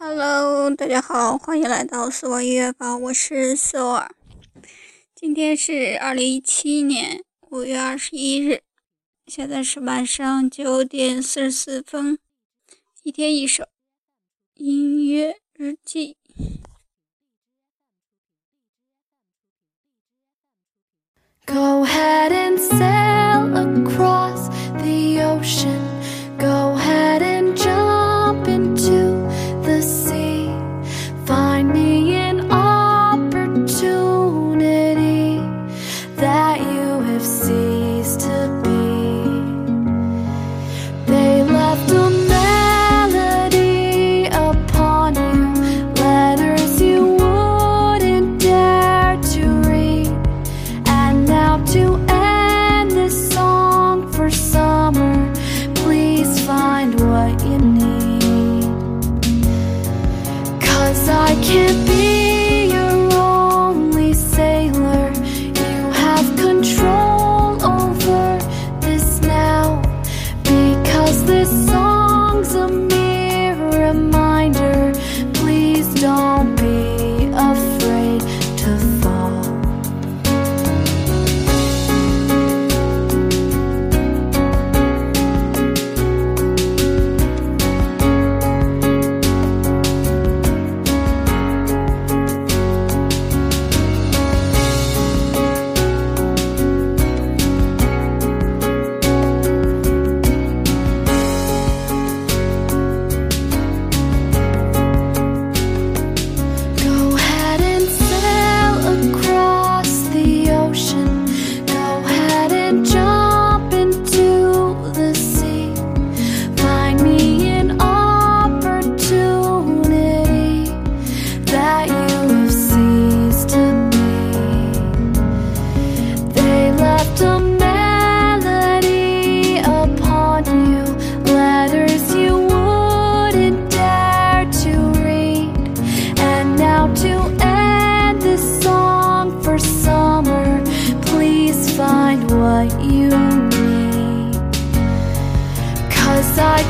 [0.00, 4.14] Hello，大家好，欢迎来到四儿音乐吧，我是四儿。
[5.12, 8.62] 今天是二零一七年五月二十一日，
[9.26, 12.16] 现在是晚上九点四十四分。
[13.02, 13.66] 一天一首
[14.54, 16.16] 音乐日记。
[21.44, 23.07] Go ahead and say.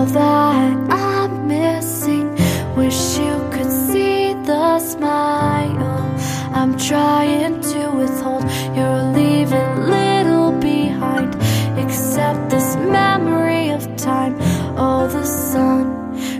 [0.00, 2.26] all that I'm missing.
[2.74, 6.16] Wish you could see the smile
[6.58, 8.44] I'm trying to withhold.
[8.76, 11.34] You're leaving little behind,
[11.78, 14.36] except this memory of time.
[14.84, 15.86] Oh, the sun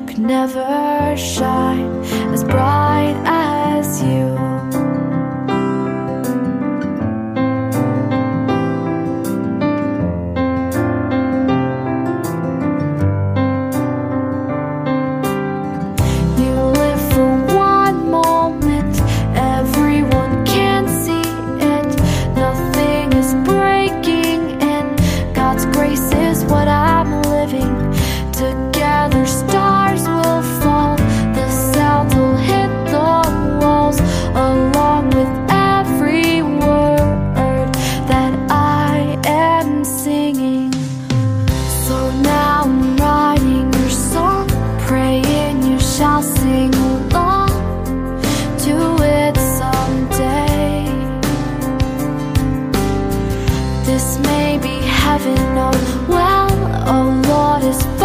[0.06, 1.59] could never shine.
[53.90, 55.72] this may be heaven, or
[56.14, 56.50] well,
[56.94, 58.00] oh Lord, it's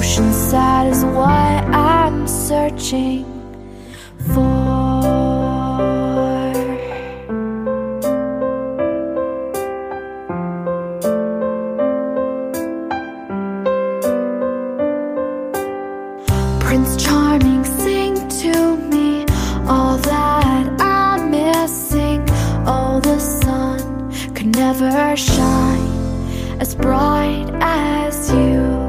[0.00, 3.26] Ocean side is what I'm searching
[4.32, 4.72] for.
[16.60, 19.26] Prince Charming, sing to me
[19.68, 22.24] all that I'm missing.
[22.66, 28.79] Oh, the sun could never shine as bright as you.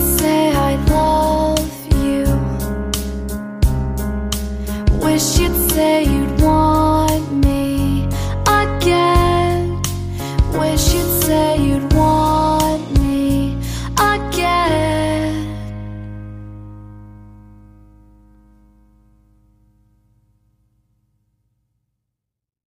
[0.00, 2.24] say I love you.
[5.04, 6.21] Wish you'd say you.